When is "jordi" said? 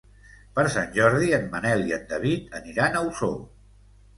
0.95-1.29